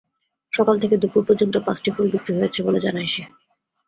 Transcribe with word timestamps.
সকাল 0.53 0.75
থেকে 0.79 0.95
দুপুর 0.97 1.23
পর্যন্ত 1.27 1.55
পাঁচটি 1.65 1.89
ফুল 1.91 2.07
বিক্রি 2.11 2.33
হয়েছে 2.35 2.59
বলে 2.63 2.79
জানায় 2.79 3.05
সে। 3.05 3.23